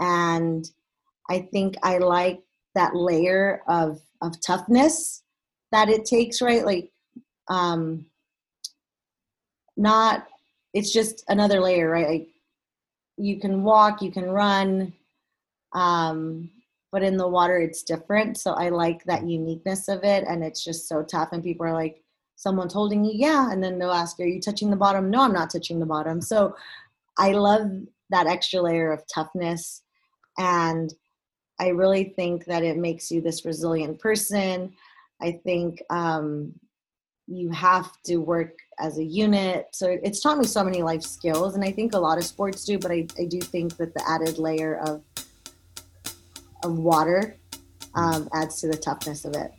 [0.00, 0.66] And
[1.28, 2.40] I think I like
[2.74, 5.22] that layer of of toughness
[5.72, 6.64] that it takes, right?
[6.64, 6.90] Like
[7.48, 8.06] um
[9.76, 10.26] not
[10.74, 12.08] it's just another layer, right?
[12.08, 12.28] Like
[13.16, 14.92] you can walk, you can run,
[15.72, 16.50] um,
[16.92, 18.38] but in the water it's different.
[18.38, 21.72] So I like that uniqueness of it and it's just so tough and people are
[21.72, 22.02] like,
[22.36, 25.10] someone's holding you, yeah, and then they'll ask, Are you touching the bottom?
[25.10, 26.20] No, I'm not touching the bottom.
[26.20, 26.54] So
[27.18, 27.70] I love
[28.10, 29.82] that extra layer of toughness.
[30.38, 30.92] And
[31.58, 34.74] I really think that it makes you this resilient person.
[35.20, 36.52] I think um,
[37.26, 39.66] you have to work as a unit.
[39.72, 42.64] So it's taught me so many life skills, and I think a lot of sports
[42.64, 45.02] do, but I, I do think that the added layer of,
[46.64, 47.36] of water
[47.94, 49.50] um, adds to the toughness of it.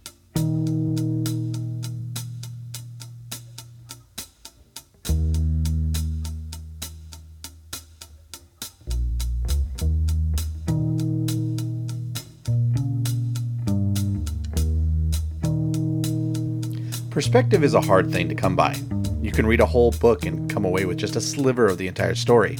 [17.17, 18.75] Perspective is a hard thing to come by.
[19.23, 21.87] You can read a whole book and come away with just a sliver of the
[21.87, 22.59] entire story.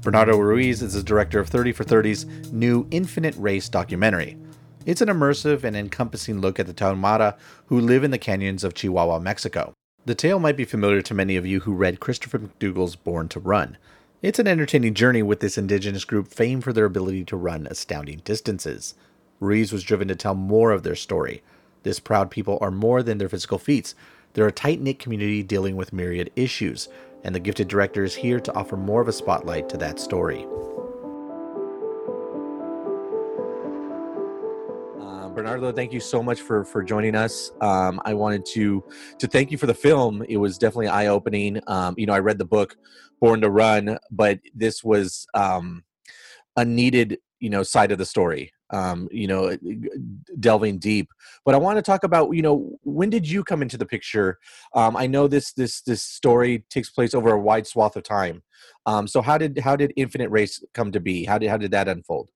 [0.00, 4.36] Bernardo Ruiz is the director of 30 for 30's new Infinite Race documentary.
[4.84, 8.74] It's an immersive and encompassing look at the Tarahumara who live in the canyons of
[8.74, 9.74] Chihuahua, Mexico.
[10.04, 13.40] The tale might be familiar to many of you who read Christopher McDougall's Born to
[13.40, 13.76] Run.
[14.22, 18.20] It's an entertaining journey with this indigenous group famed for their ability to run astounding
[18.24, 18.94] distances.
[19.40, 21.42] Ruiz was driven to tell more of their story,
[21.86, 23.94] this proud people are more than their physical feats.
[24.34, 26.88] They're a tight knit community dealing with myriad issues,
[27.24, 30.44] and the gifted director is here to offer more of a spotlight to that story.
[35.00, 37.52] Um, Bernardo, thank you so much for for joining us.
[37.60, 38.84] Um, I wanted to
[39.18, 40.22] to thank you for the film.
[40.28, 41.60] It was definitely eye opening.
[41.68, 42.76] Um, you know, I read the book
[43.20, 45.84] Born to Run, but this was um,
[46.56, 48.52] a needed you know side of the story.
[48.70, 49.56] Um, you know,
[50.40, 51.08] delving deep.
[51.44, 54.38] But I want to talk about you know when did you come into the picture?
[54.74, 58.42] Um, I know this this this story takes place over a wide swath of time.
[58.86, 61.24] Um, so how did how did Infinite Race come to be?
[61.24, 62.30] How did how did that unfold?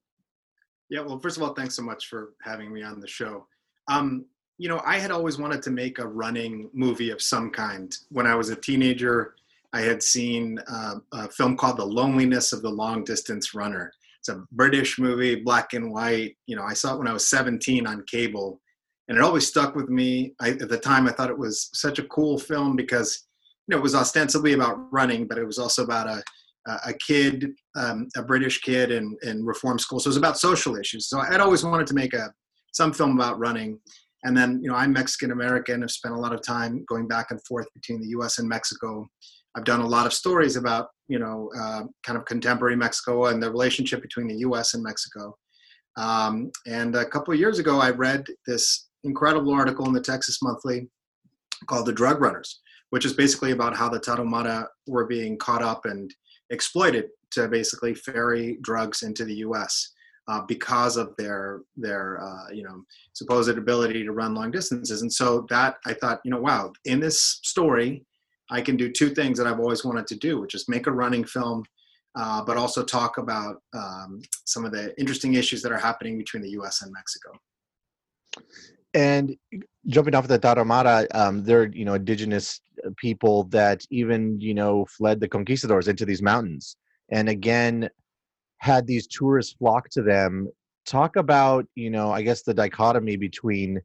[0.91, 3.47] Yeah, well, first of all, thanks so much for having me on the show.
[3.89, 4.27] Um,
[4.59, 7.97] you know, I had always wanted to make a running movie of some kind.
[8.11, 9.37] When I was a teenager,
[9.73, 13.93] I had seen uh, a film called The Loneliness of the Long Distance Runner.
[14.21, 16.37] It's a British movie, black and white.
[16.47, 18.61] You know, I saw it when I was 17 on cable,
[19.09, 20.35] and it always stuck with me.
[20.41, 23.27] I, at the time, I thought it was such a cool film because,
[23.67, 26.23] you know, it was ostensibly about running, but it was also about a
[26.85, 29.99] a kid, um, a British kid in, in reform school.
[29.99, 31.09] So it was about social issues.
[31.09, 32.33] So I'd always wanted to make a
[32.73, 33.79] some film about running.
[34.23, 35.83] And then, you know, I'm Mexican American.
[35.83, 38.39] I've spent a lot of time going back and forth between the U.S.
[38.39, 39.09] and Mexico.
[39.57, 43.43] I've done a lot of stories about, you know, uh, kind of contemporary Mexico and
[43.43, 44.75] the relationship between the U.S.
[44.75, 45.37] and Mexico.
[45.97, 50.39] Um, and a couple of years ago, I read this incredible article in the Texas
[50.41, 50.89] Monthly
[51.67, 55.85] called "The Drug Runners," which is basically about how the Tarahumara were being caught up
[55.85, 56.15] and
[56.51, 59.93] exploited to basically ferry drugs into the U.S.
[60.29, 65.03] Uh, because of their their uh, you know supposed ability to run long distances.
[65.03, 68.07] And so that I thought, you know, wow, in this story,
[68.51, 70.93] I can do two things that I've always wanted to do, which is make a
[70.93, 71.65] running film,
[72.17, 76.43] uh, but also talk about um, some of the interesting issues that are happening between
[76.43, 76.83] the U.S.
[76.83, 77.33] and Mexico.
[78.93, 79.37] And
[79.87, 82.61] jumping off the Tarahumara, um, they're you know indigenous
[82.97, 86.77] people that even you know fled the conquistadors into these mountains,
[87.11, 87.89] and again
[88.59, 90.49] had these tourists flock to them.
[90.87, 93.81] Talk about you know I guess the dichotomy between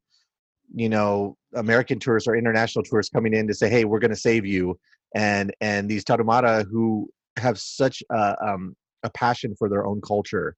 [0.74, 4.16] you know American tourists or international tourists coming in to say, hey, we're going to
[4.18, 4.78] save you,
[5.16, 10.56] and and these Tarahumara who have such a, um, a passion for their own culture,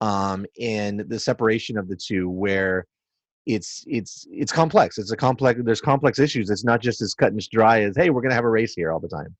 [0.00, 2.84] um, and the separation of the two where
[3.46, 4.98] it's it's it's complex.
[4.98, 5.60] It's a complex.
[5.64, 6.50] There's complex issues.
[6.50, 8.74] It's not just as cut and dry as hey, we're going to have a race
[8.74, 9.34] here all the time.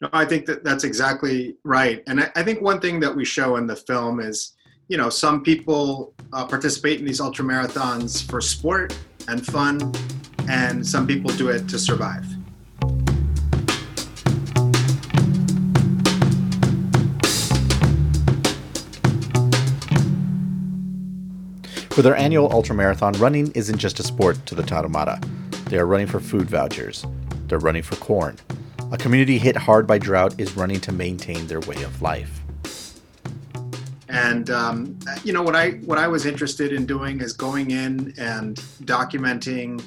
[0.00, 2.02] No, I think that that's exactly right.
[2.06, 4.52] And I, I think one thing that we show in the film is,
[4.88, 8.96] you know, some people uh, participate in these ultra marathons for sport
[9.28, 9.92] and fun,
[10.48, 12.26] and some people do it to survive.
[21.90, 25.24] For their annual ultra marathon, running isn't just a sport to the Tarahumara.
[25.70, 27.06] They are running for food vouchers.
[27.46, 28.36] They're running for corn.
[28.90, 32.43] A community hit hard by drought is running to maintain their way of life.
[34.14, 38.14] And um, you know what I what I was interested in doing is going in
[38.16, 39.82] and documenting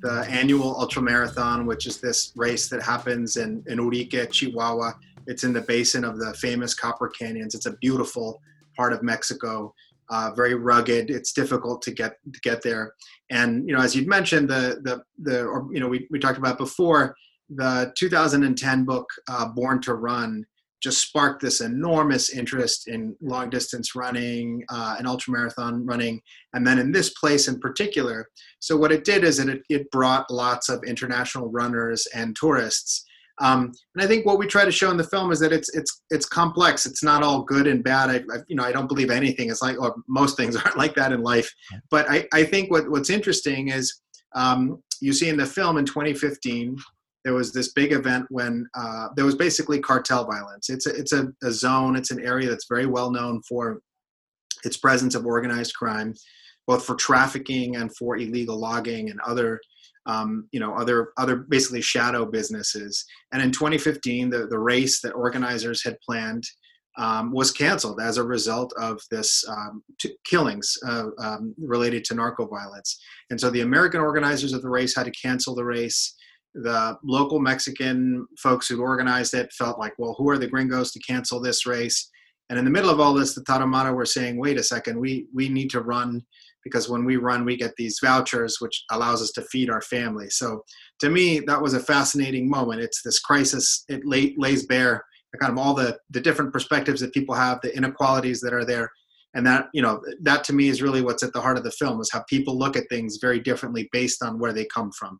[0.00, 4.92] the annual ultra marathon, which is this race that happens in, in Urique, Chihuahua.
[5.26, 7.54] It's in the basin of the famous Copper Canyons.
[7.54, 8.40] It's a beautiful
[8.76, 9.74] part of Mexico
[10.12, 11.10] uh, very rugged.
[11.10, 12.94] It's difficult to get to get there.
[13.30, 16.38] And you know, as you'd mentioned, the the the or you know we we talked
[16.38, 17.16] about before
[17.48, 20.44] the 2010 book uh, Born to Run
[20.82, 26.20] just sparked this enormous interest in long distance running uh, and ultramarathon running,
[26.54, 28.28] and then in this place in particular.
[28.60, 33.04] So what it did is it it brought lots of international runners and tourists
[33.40, 35.74] um, and I think what we try to show in the film is that it's
[35.74, 36.86] it's it's complex.
[36.86, 38.10] It's not all good and bad.
[38.10, 40.94] I, I, you know I don't believe anything is like or most things aren't like
[40.94, 41.52] that in life.
[41.90, 44.00] But I, I think what what's interesting is
[44.34, 46.76] um, you see in the film in 2015
[47.24, 50.68] there was this big event when uh, there was basically cartel violence.
[50.70, 51.96] It's a, it's a, a zone.
[51.96, 53.80] It's an area that's very well known for
[54.64, 56.14] its presence of organized crime,
[56.66, 59.60] both for trafficking and for illegal logging and other
[60.06, 65.12] um, you know other other basically shadow businesses and in 2015 the, the race that
[65.12, 66.44] organizers had planned
[66.98, 72.14] um, was canceled as a result of this um, t- killings uh, um, related to
[72.14, 76.16] narco violence and so the american organizers of the race had to cancel the race
[76.54, 81.00] the local mexican folks who organized it felt like well who are the gringos to
[81.00, 82.10] cancel this race?
[82.50, 85.26] And in the middle of all this the tarahumara were saying wait a second we
[85.34, 86.22] we need to run
[86.64, 90.28] because when we run we get these vouchers which allows us to feed our family.
[90.28, 90.62] So
[91.00, 92.82] to me that was a fascinating moment.
[92.82, 95.04] It's this crisis it lay, lays bare
[95.40, 98.90] kind of all the the different perspectives that people have the inequalities that are there.
[99.34, 101.70] And that you know that to me is really what's at the heart of the
[101.70, 105.18] film is how people look at things very differently based on where they come from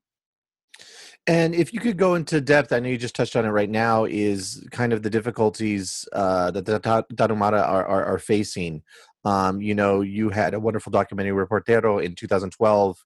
[1.27, 3.70] and if you could go into depth, I know you just touched on it right
[3.70, 8.83] now, is kind of the difficulties uh, that the Tarahumara are, are, are facing
[9.25, 12.99] Um, you know, you had a wonderful documentary, Reportero, in 2012,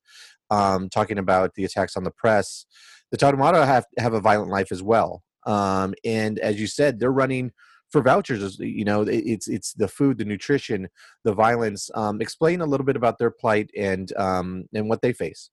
[0.50, 2.64] um, talking about the attacks on the press.
[3.10, 7.12] The Tarahumara have have a violent life as well, um, and as you said, they're
[7.12, 7.52] running
[7.90, 8.58] for vouchers.
[8.58, 10.88] You know, it's it's the food, the nutrition,
[11.24, 11.90] the violence.
[11.94, 15.50] Um, explain a little bit about their plight and um, and what they face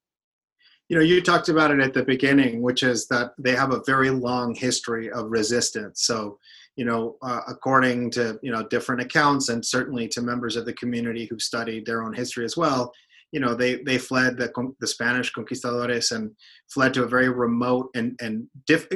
[0.93, 3.81] you know you talked about it at the beginning which is that they have a
[3.87, 6.03] very long history of resistance.
[6.03, 6.37] So
[6.75, 10.73] you know uh, according to you know different accounts and certainly to members of the
[10.73, 12.93] community who've studied their own history as well
[13.31, 16.29] you know they they fled the, the spanish conquistadores and
[16.71, 18.87] fled to a very remote and and diff,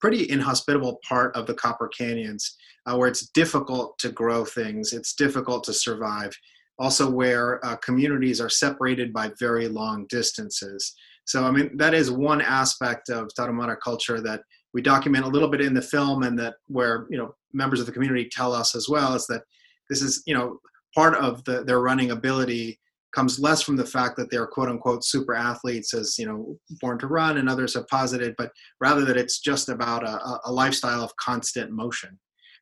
[0.00, 5.14] pretty inhospitable part of the copper canyons uh, where it's difficult to grow things it's
[5.14, 6.32] difficult to survive.
[6.78, 10.94] Also where uh, communities are separated by very long distances
[11.24, 14.42] so, I mean, that is one aspect of Tarahumara culture that
[14.74, 17.86] we document a little bit in the film, and that where you know members of
[17.86, 19.42] the community tell us as well is that
[19.88, 20.58] this is you know
[20.94, 22.78] part of the, their running ability
[23.14, 26.98] comes less from the fact that they're quote unquote super athletes as you know born
[26.98, 28.50] to run and others have posited but
[28.80, 32.18] rather that it's just about a, a lifestyle of constant motion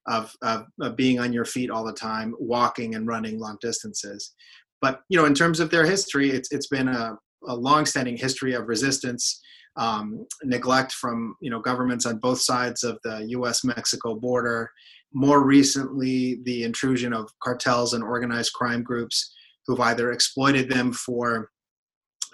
[0.09, 4.35] of, of, of, being on your feet all the time walking and running long distances.
[4.81, 8.55] But you know in terms of their history it's it's been a, a long-standing history
[8.55, 9.41] of resistance,
[9.77, 14.71] um, neglect from you know governments on both sides of the U.S.-Mexico border.
[15.13, 19.33] More recently, the intrusion of cartels and organized crime groups
[19.67, 21.51] who've either exploited them for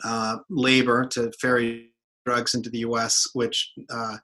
[0.04, 1.92] uh, labor to ferry
[2.24, 4.16] drugs into the U.S., which uh,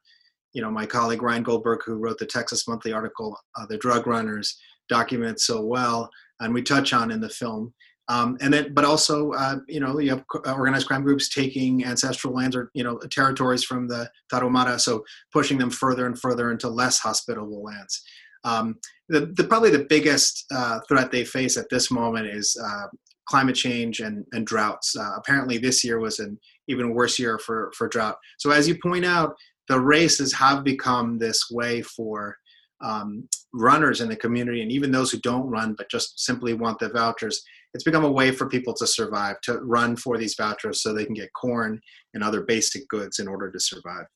[0.52, 4.06] you know my colleague Ryan Goldberg, who wrote the Texas Monthly article, uh, "The Drug
[4.06, 4.58] Runners,"
[4.88, 6.10] documents so well,
[6.40, 7.72] and we touch on in the film.
[8.08, 11.84] Um, and then, but also, uh, you know, you have uh, organized crime groups taking
[11.84, 16.50] ancestral lands or you know territories from the Tarahumara, so pushing them further and further
[16.50, 18.02] into less hospitable lands.
[18.44, 18.78] Um,
[19.08, 22.86] the, the, probably the biggest uh, threat they face at this moment is uh,
[23.26, 24.96] climate change and, and droughts.
[24.96, 28.16] Uh, apparently, this year was an even worse year for for drought.
[28.38, 29.34] So, as you point out,
[29.68, 32.36] the races have become this way for
[32.82, 36.78] um, runners in the community and even those who don't run but just simply want
[36.78, 37.42] the vouchers
[37.74, 41.04] it's become a way for people to survive, to run for these vouchers so they
[41.04, 41.80] can get corn
[42.14, 44.06] and other basic goods in order to survive.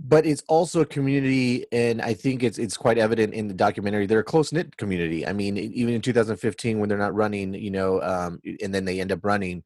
[0.00, 4.06] But it's also a community, and I think it's it's quite evident in the documentary.
[4.06, 5.26] They're a close knit community.
[5.26, 9.00] I mean, even in 2015, when they're not running, you know, um, and then they
[9.00, 9.64] end up running,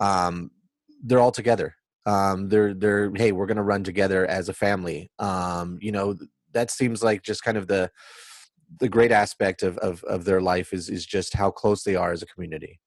[0.00, 0.50] um,
[1.02, 1.74] they're all together.
[2.06, 5.10] Um, they're they're hey, we're gonna run together as a family.
[5.18, 6.16] Um, you know,
[6.54, 7.90] that seems like just kind of the
[8.80, 12.12] the great aspect of, of, of their life is, is just how close they are
[12.12, 12.78] as a community.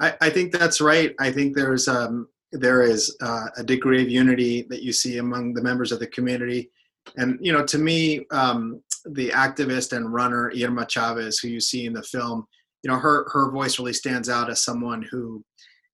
[0.00, 1.14] I, I think that's right.
[1.20, 5.54] I think there's um, there is uh, a degree of unity that you see among
[5.54, 6.70] the members of the community.
[7.16, 11.86] And, you know, to me, um, the activist and runner Irma Chavez, who you see
[11.86, 12.46] in the film,
[12.82, 15.44] you know, her, her voice really stands out as someone who,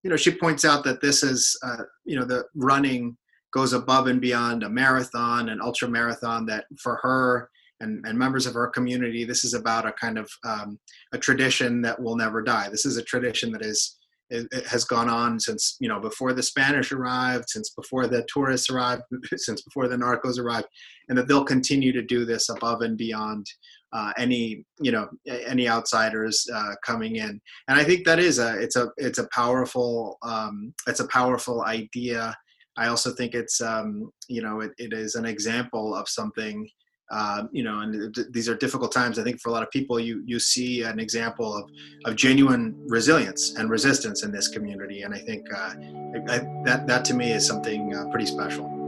[0.02, 3.16] you know, she points out that this is, uh, you know, the running
[3.52, 8.46] goes above and beyond a marathon, an ultra marathon that for her, and, and members
[8.46, 10.78] of our community, this is about a kind of um,
[11.12, 12.68] a tradition that will never die.
[12.68, 13.96] This is a tradition that is
[14.30, 18.70] it, has gone on since you know before the Spanish arrived, since before the tourists
[18.70, 19.02] arrived,
[19.36, 20.66] since before the narcos arrived,
[21.08, 23.46] and that they'll continue to do this above and beyond
[23.92, 27.40] uh, any you know any outsiders uh, coming in.
[27.68, 31.64] And I think that is a it's a it's a powerful um, it's a powerful
[31.64, 32.36] idea.
[32.76, 36.68] I also think it's um, you know it, it is an example of something
[37.10, 39.18] uh, you know, and these are difficult times.
[39.18, 41.64] I think for a lot of people, you you see an example of,
[42.04, 45.74] of genuine resilience and resistance in this community, and I think uh,
[46.28, 48.79] I, that that to me is something uh, pretty special.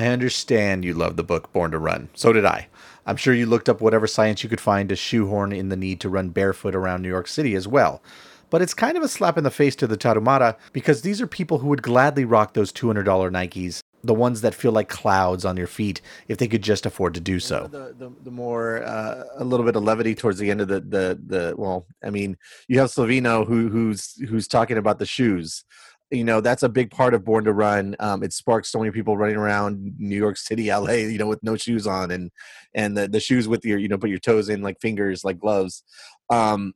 [0.00, 2.08] I understand you love the book Born to Run.
[2.14, 2.68] So did I.
[3.04, 6.00] I'm sure you looked up whatever science you could find to shoehorn in the need
[6.00, 8.02] to run barefoot around New York City as well.
[8.48, 11.26] But it's kind of a slap in the face to the Tarahumara because these are
[11.26, 15.58] people who would gladly rock those $200 Nikes, the ones that feel like clouds on
[15.58, 17.68] your feet, if they could just afford to do so.
[17.70, 20.80] The, the, the more, uh, a little bit of levity towards the end of the,
[20.80, 22.38] the, the well, I mean,
[22.68, 25.64] you have Silvino who, who's, who's talking about the shoes
[26.10, 28.90] you know that's a big part of born to run um, it sparks so many
[28.90, 32.30] people running around new york city la you know with no shoes on and
[32.74, 35.38] and the, the shoes with your you know put your toes in like fingers like
[35.38, 35.82] gloves
[36.30, 36.72] um,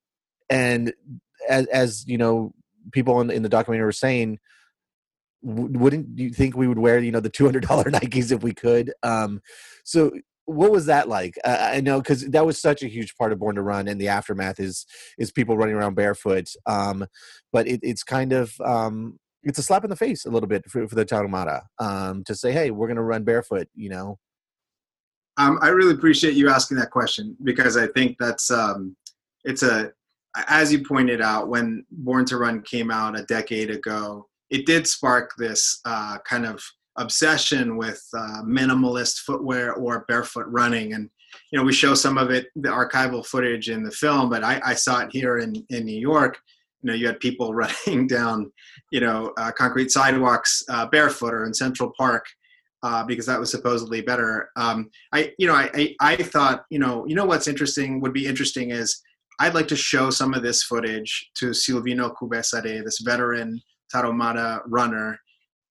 [0.51, 0.93] and
[1.49, 2.53] as, as you know
[2.93, 4.39] people in, in the documentary were saying
[5.43, 9.41] wouldn't you think we would wear you know the $200 nikes if we could um,
[9.85, 10.11] so
[10.47, 11.39] what was that like?
[11.45, 14.01] Uh, I know because that was such a huge part of Born to Run, and
[14.01, 14.87] the aftermath is
[15.19, 16.49] is people running around barefoot.
[16.67, 17.07] Um,
[17.53, 20.69] but it, it's kind of um, it's a slap in the face a little bit
[20.71, 24.19] for, for the Tarahumara um, to say, "Hey, we're going to run barefoot," you know.
[25.37, 28.97] Um, I really appreciate you asking that question because I think that's um,
[29.45, 29.93] it's a
[30.49, 34.87] as you pointed out when Born to Run came out a decade ago, it did
[34.87, 36.63] spark this uh, kind of
[36.97, 40.95] obsession with uh, minimalist footwear or barefoot running.
[40.95, 41.11] And,
[41.51, 44.61] you know, we show some of it, the archival footage in the film, but I,
[44.65, 46.39] I saw it here in, in New York.
[46.85, 47.55] You know, you had people
[47.87, 48.53] running down,
[48.93, 52.25] you know, uh, concrete sidewalks uh, barefoot or in Central Park.
[52.83, 54.51] Uh, because that was supposedly better.
[54.57, 58.13] Um, I, you know, I, I, I thought, you know, you know what's interesting would
[58.13, 59.01] be interesting is
[59.41, 63.59] I'd like to show some of this footage to Silvino Cubesare, this veteran
[63.93, 65.19] Tarahumara runner,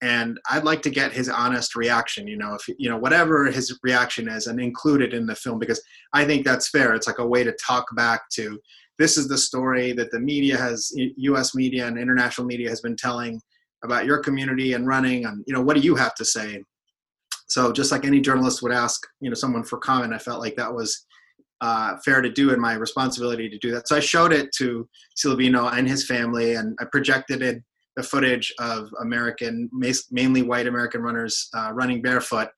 [0.02, 2.28] and I'd like to get his honest reaction.
[2.28, 5.60] You know, if you know whatever his reaction is, and include it in the film
[5.60, 6.94] because I think that's fair.
[6.94, 8.60] It's like a way to talk back to
[9.00, 11.56] this is the story that the media has, U.S.
[11.56, 13.40] media and international media has been telling
[13.84, 16.62] about your community and running, and you know, what do you have to say?
[17.48, 20.56] So just like any journalist would ask, you know, someone for comment, I felt like
[20.56, 21.06] that was
[21.62, 23.88] uh, fair to do and my responsibility to do that.
[23.88, 24.88] So I showed it to
[25.18, 27.62] Silvino and his family, and I projected it
[27.96, 29.70] the footage of American,
[30.12, 32.50] mainly white American runners uh, running barefoot.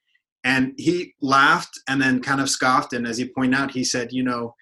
[0.43, 2.93] And he laughed and then kind of scoffed.
[2.93, 4.53] And as you point out, he said, you know,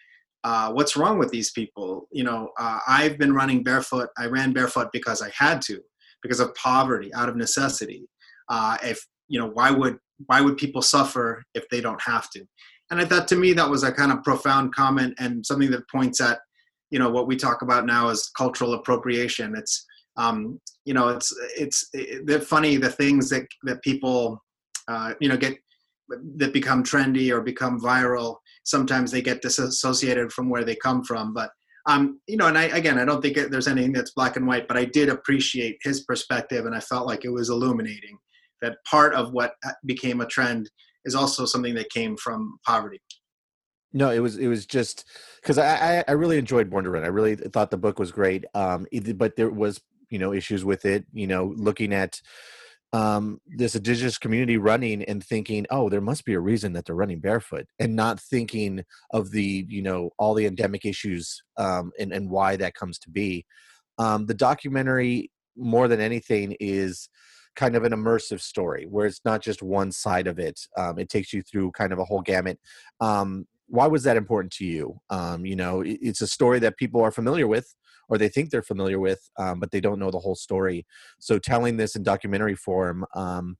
[0.43, 2.07] uh, what's wrong with these people?
[2.11, 4.09] You know, uh, I've been running barefoot.
[4.17, 5.79] I ran barefoot because I had to,
[6.21, 8.07] because of poverty, out of necessity.
[8.49, 12.45] Uh, if you know, why would why would people suffer if they don't have to?
[12.91, 15.89] And I thought to me that was a kind of profound comment and something that
[15.89, 16.39] points at,
[16.91, 19.55] you know, what we talk about now is cultural appropriation.
[19.55, 19.85] It's
[20.17, 21.89] um, you know, it's it's
[22.25, 24.43] they're funny the things that that people
[24.87, 25.57] uh, you know get
[26.37, 28.37] that become trendy or become viral.
[28.63, 31.51] Sometimes they get disassociated from where they come from, but
[31.85, 34.67] um, you know, and I again, I don't think there's anything that's black and white,
[34.67, 38.17] but I did appreciate his perspective, and I felt like it was illuminating
[38.61, 39.53] that part of what
[39.85, 40.69] became a trend
[41.05, 43.01] is also something that came from poverty.
[43.91, 45.05] No, it was it was just
[45.41, 47.03] because I, I really enjoyed Born to Run.
[47.03, 48.45] I really thought the book was great.
[48.55, 52.21] Um, but there was you know issues with it you know looking at
[52.93, 56.95] um, this indigenous community running and thinking, oh, there must be a reason that they're
[56.95, 62.13] running barefoot, and not thinking of the, you know, all the endemic issues um, and
[62.13, 63.45] and why that comes to be.
[63.97, 67.09] Um, the documentary, more than anything, is
[67.55, 70.59] kind of an immersive story where it's not just one side of it.
[70.77, 72.59] Um, it takes you through kind of a whole gamut.
[72.99, 74.99] Um, why was that important to you?
[75.09, 77.73] Um, you know, it, it's a story that people are familiar with
[78.09, 80.85] or they think they're familiar with, um, but they don't know the whole story.
[81.19, 83.57] So telling this in documentary form, um,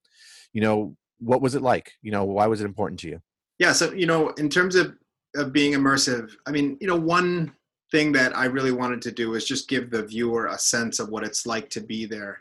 [0.52, 1.92] you know, what was it like?
[2.02, 3.20] You know, why was it important to you?
[3.60, 3.72] Yeah.
[3.72, 4.96] So, you know, in terms of,
[5.36, 7.54] of being immersive, I mean, you know, one
[7.92, 11.10] thing that I really wanted to do is just give the viewer a sense of
[11.10, 12.40] what it's like to be there.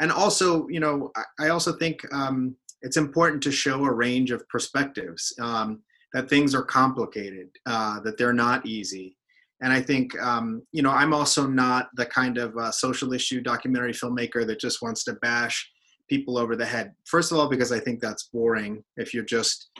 [0.00, 4.30] And also, you know, I, I also think um, it's important to show a range
[4.30, 5.82] of perspectives, um,
[6.12, 9.16] that things are complicated, uh, that they're not easy,
[9.64, 13.40] and I think, um, you know, I'm also not the kind of uh, social issue
[13.40, 15.66] documentary filmmaker that just wants to bash
[16.06, 16.92] people over the head.
[17.06, 19.70] First of all, because I think that's boring if you're just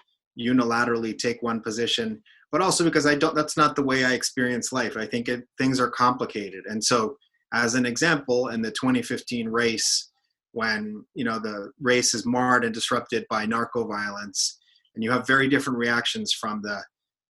[0.41, 4.73] unilaterally take one position, but also because I don't, that's not the way I experience
[4.73, 4.97] life.
[4.97, 6.65] I think it, things are complicated.
[6.65, 7.19] And so,
[7.53, 10.13] as an example, in the 2015 race,
[10.53, 14.59] when, you know, the race is marred and disrupted by narco violence,
[14.95, 16.83] and you have very different reactions from the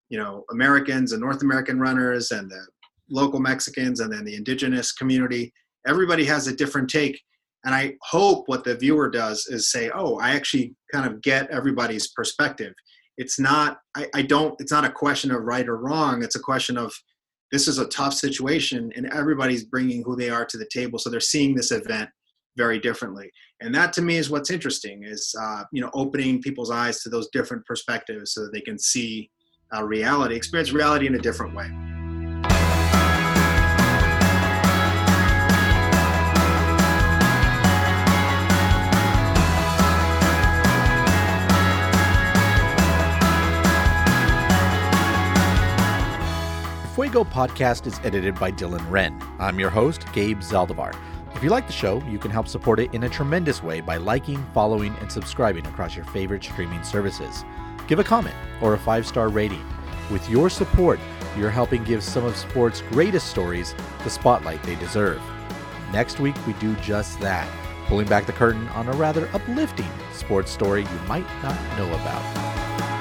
[0.10, 2.66] you know Americans and North American runners and the
[3.10, 5.54] local Mexicans and then the indigenous community.
[5.88, 7.20] Everybody has a different take.
[7.66, 11.50] And I hope what the viewer does is say, oh, I actually kind of get
[11.50, 12.74] everybody's perspective.
[13.18, 16.24] It's not, I, I don't, it's not a question of right or wrong.
[16.24, 16.94] It's a question of
[17.52, 21.00] this is a tough situation and everybody's bringing who they are to the table.
[21.00, 22.10] So they're seeing this event
[22.58, 23.32] very differently.
[23.62, 27.10] And that to me is what's interesting is, uh, you know, opening people's eyes to
[27.10, 29.30] those different perspectives so that they can see
[29.74, 31.70] uh, reality, experience reality in a different way.
[46.96, 49.22] Fuego podcast is edited by Dylan Wren.
[49.40, 50.96] I'm your host, Gabe Zaldivar.
[51.36, 53.98] If you like the show, you can help support it in a tremendous way by
[53.98, 57.44] liking, following, and subscribing across your favorite streaming services
[57.88, 59.64] give a comment or a five star rating.
[60.12, 61.00] With your support,
[61.38, 65.22] you're helping give some of sports' greatest stories the spotlight they deserve.
[65.92, 67.48] Next week, we do just that,
[67.88, 72.93] pulling back the curtain on a rather uplifting sports story you might not know about.